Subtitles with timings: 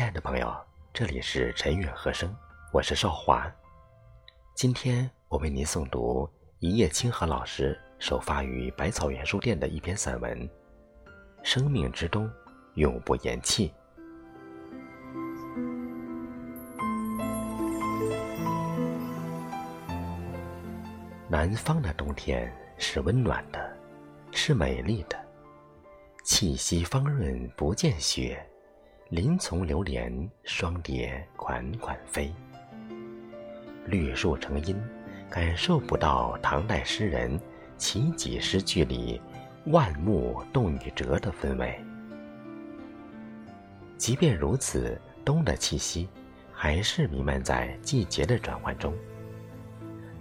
[0.00, 0.50] 亲爱的朋友，
[0.94, 2.34] 这里是晨远和声，
[2.72, 3.46] 我是少华。
[4.54, 6.26] 今天我为您诵读
[6.58, 10.48] 一叶清河老师首发于百草园书店的一篇散文
[11.42, 12.30] 《生命之冬，
[12.76, 13.68] 永不言弃》。
[21.28, 23.76] 南方的冬天是温暖的，
[24.32, 25.22] 是美丽的，
[26.24, 28.42] 气息方润，不见雪。
[29.10, 32.32] 林丛流连，双蝶款款飞。
[33.84, 34.80] 绿树成荫，
[35.28, 37.36] 感受不到唐代诗人
[37.76, 39.20] 其几诗句里
[39.66, 41.76] “万木动与折”的氛围。
[43.98, 46.08] 即便如此，冬的气息
[46.52, 48.94] 还是弥漫在季节的转换中。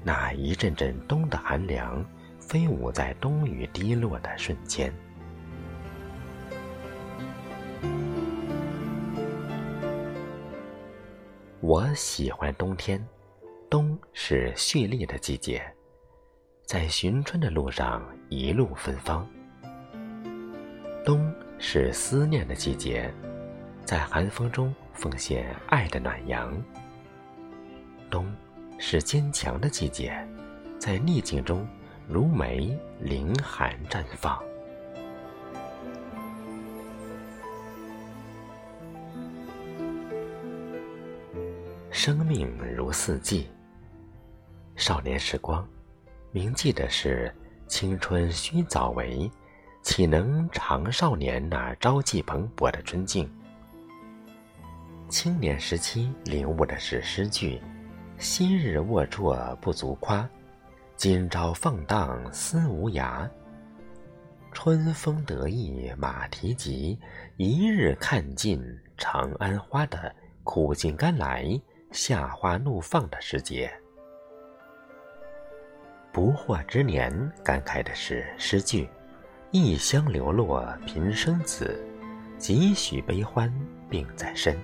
[0.03, 2.03] 那一阵阵冬的寒凉，
[2.39, 4.91] 飞舞在冬雨滴落的瞬间。
[11.69, 12.99] 我喜欢冬天，
[13.69, 15.61] 冬是蓄力的季节，
[16.65, 19.23] 在寻春的路上一路芬芳。
[21.05, 23.13] 冬是思念的季节，
[23.85, 26.59] 在寒风中奉献爱的暖阳。
[28.09, 28.25] 冬
[28.79, 30.27] 是坚强的季节，
[30.79, 31.67] 在逆境中
[32.07, 34.41] 如梅凌寒绽放。
[42.09, 43.47] 生命如四季。
[44.75, 45.63] 少年时光，
[46.31, 47.31] 铭记的是
[47.67, 49.29] 青春须早为，
[49.83, 53.31] 岂能长少年那朝气蓬勃的春境？
[55.07, 57.61] 青年时期领悟的是诗句
[58.17, 60.27] ：“昔日龌龊不足夸，
[60.95, 63.29] 今朝放荡思无涯。
[64.51, 66.97] 春风得意马蹄疾，
[67.37, 68.59] 一日看尽
[68.97, 70.11] 长安花”的
[70.43, 71.47] 苦尽甘来。
[71.91, 73.71] 夏花怒放的时节，
[76.13, 77.11] 不惑之年，
[77.43, 78.87] 感慨的是诗句
[79.49, 81.83] ：“异乡流落平生子，
[82.37, 83.51] 几许悲欢
[83.89, 84.55] 并在身。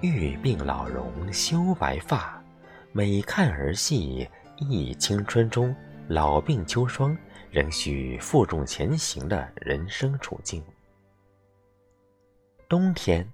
[0.00, 2.42] 欲病老容休白发，
[2.90, 5.74] 每看儿戏忆青春中
[6.08, 7.16] 老病秋霜
[7.48, 10.60] 仍需负重前行的人生处境。
[12.68, 13.24] 冬天，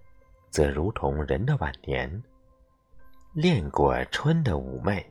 [0.50, 2.22] 则如同人的晚年。”
[3.34, 5.10] 恋过春的妩媚，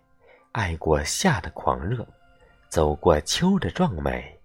[0.52, 2.08] 爱过夏的狂热，
[2.70, 4.40] 走过秋的壮美，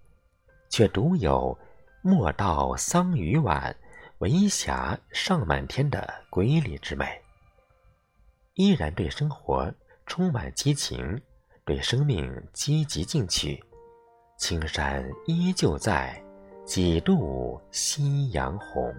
[0.67, 1.55] 却独有
[2.01, 3.75] “莫道桑榆晚，
[4.17, 7.05] 为霞尚满天”的瑰丽之美。
[8.55, 9.71] 依然对生活
[10.07, 11.21] 充满激情，
[11.63, 13.63] 对生命积极进取。
[14.39, 16.19] 青山依旧在，
[16.65, 18.91] 几度夕阳红。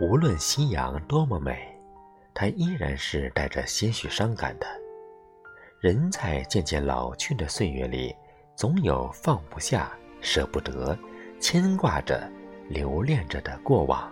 [0.00, 1.78] 无论夕阳多么美，
[2.32, 4.66] 它依然是带着些许伤感的。
[5.78, 8.16] 人在渐渐老去的岁月里，
[8.56, 10.98] 总有放不下、舍不得、
[11.38, 12.26] 牵挂着、
[12.66, 14.10] 留恋着的过往。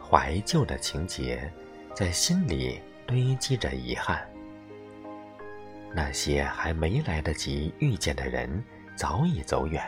[0.00, 1.52] 怀旧的情节，
[1.92, 4.24] 在心里堆积着遗憾。
[5.92, 8.62] 那些还没来得及遇见的人，
[8.94, 9.82] 早已走远；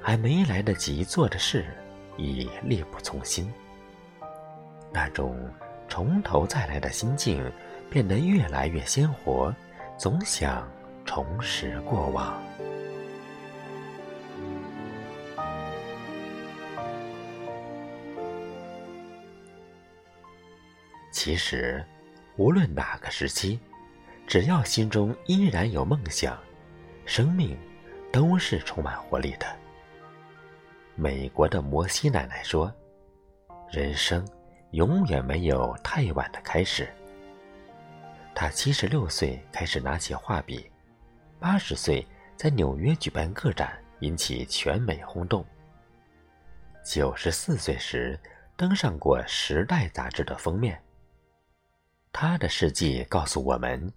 [0.00, 1.66] 还没来得及做的事。
[2.16, 3.52] 已力不从心，
[4.92, 5.36] 那种
[5.88, 7.50] 从头再来的心境
[7.90, 9.54] 变得越来越鲜活，
[9.98, 10.68] 总想
[11.04, 12.42] 重拾过往。
[21.12, 21.84] 其实，
[22.36, 23.58] 无论哪个时期，
[24.26, 26.38] 只要心中依然有梦想，
[27.04, 27.56] 生命
[28.12, 29.46] 都是充满活力的。
[30.98, 32.72] 美国的摩西奶奶说
[33.70, 34.26] ：“人生
[34.70, 36.88] 永远没有太晚的开始。”
[38.34, 40.70] 她七十六岁开始拿起画笔，
[41.38, 42.04] 八十岁
[42.34, 45.44] 在纽约举办个展，引起全美轰动。
[46.82, 48.18] 九十四岁时
[48.56, 50.82] 登上过《时代》杂志的封面。
[52.10, 53.92] 他的事迹告诉我们：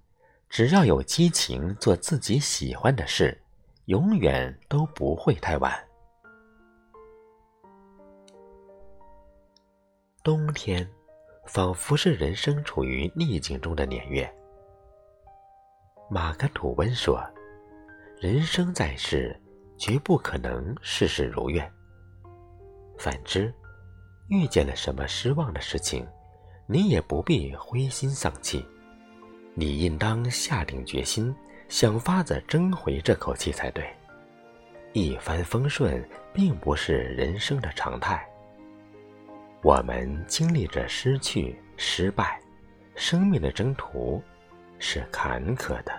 [0.50, 3.42] 只要有激情做自己喜欢的事，
[3.86, 5.88] 永远都不会太晚。
[10.21, 10.86] 冬天，
[11.45, 14.30] 仿佛是人生处于逆境中的年月。
[16.10, 17.24] 马克·吐温说
[18.19, 19.39] ：“人生在世，
[19.77, 21.71] 绝不可能事事如愿。
[22.98, 23.54] 反之，
[24.27, 26.06] 遇见了什么失望的事情，
[26.68, 28.65] 你也不必灰心丧气，
[29.54, 31.33] 你应当下定决心，
[31.69, 33.89] 想法子争回这口气才对。
[34.92, 38.30] 一帆风顺并不是人生的常态。
[39.62, 42.40] 我们经历着失去、失败，
[42.96, 44.24] 生命的征途
[44.80, 45.92] 是坎坷的。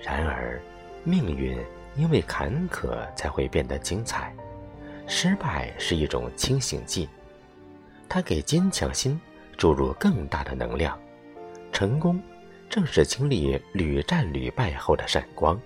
[0.00, 0.58] 然而，
[1.04, 1.58] 命运
[1.96, 4.34] 因为坎坷才会变得精彩。
[5.06, 7.08] 失败是一种清醒剂，
[8.08, 9.20] 它给坚强心
[9.58, 10.98] 注入更大的能量。
[11.72, 12.20] 成功。
[12.70, 15.60] 正是经历屡战屡败后的闪光。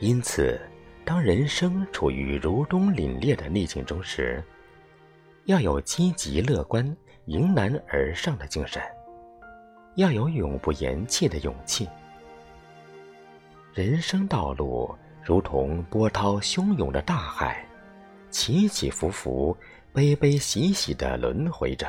[0.00, 0.60] 因此，
[1.04, 4.42] 当人生处于如冬凛冽的逆境中时，
[5.46, 8.80] 要有积极乐观、迎难而上的精神，
[9.96, 11.88] 要有永不言弃的勇气。
[13.74, 17.66] 人生道路如同波涛汹涌的大海，
[18.30, 19.56] 起起伏伏、
[19.92, 21.88] 悲悲喜喜的轮回着。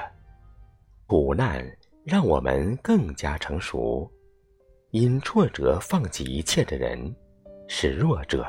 [1.06, 1.64] 苦难
[2.04, 4.10] 让我们更加成熟，
[4.92, 7.16] 因挫折放弃一切的人
[7.72, 8.44] 是弱者。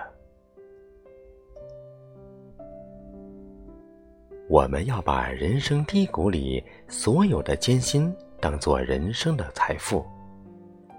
[4.49, 10.05] 我们要把人生低谷里所有的艰辛当做人生的财富，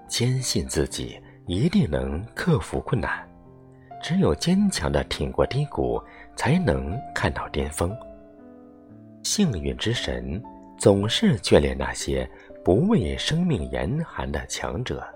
[0.08, 3.28] 坚信自己一定能克服困难。
[4.04, 6.00] 只有坚强的挺过低谷，
[6.36, 7.92] 才能看到巅峰。
[9.24, 10.42] 幸运之神。
[10.78, 12.28] 总是眷恋那些
[12.66, 15.08] 不畏生命严寒的强者。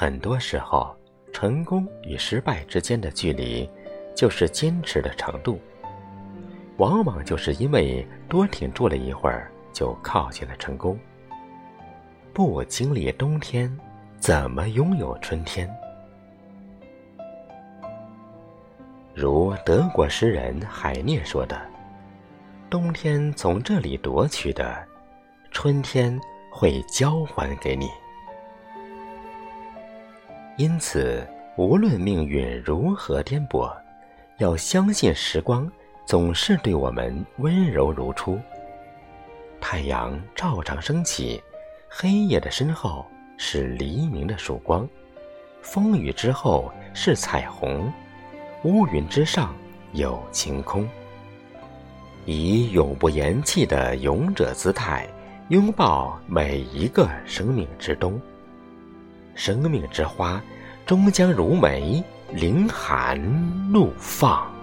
[0.00, 0.96] 很多时候，
[1.30, 3.68] 成功与失败之间的距离，
[4.16, 5.60] 就是坚持的程度。
[6.78, 10.98] 往往就是因为多挺住了一会儿，就靠近了成功。
[12.32, 13.70] 不经历冬天。
[14.18, 15.70] 怎么拥有春天？
[19.14, 21.60] 如德国诗人海涅说的
[22.70, 24.82] ：“冬天从这里夺取的，
[25.50, 26.18] 春天
[26.50, 27.90] 会交还给你。”
[30.60, 31.26] 因此，
[31.56, 33.74] 无论命运如何颠簸，
[34.36, 35.66] 要相信时光
[36.04, 38.38] 总是对我们温柔如初。
[39.58, 41.42] 太阳照常升起，
[41.88, 43.06] 黑夜的身后。
[43.42, 44.86] 是黎明的曙光，
[45.62, 47.90] 风雨之后是彩虹，
[48.64, 49.54] 乌云之上
[49.92, 50.86] 有晴空。
[52.26, 55.08] 以永不言弃的勇者姿态，
[55.48, 58.20] 拥抱每一个生命之冬。
[59.34, 60.42] 生命之花，
[60.86, 63.20] 终将如梅凌寒
[63.70, 64.59] 怒放。